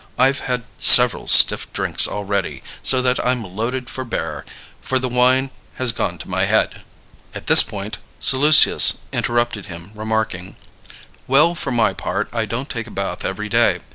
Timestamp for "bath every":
12.89-13.47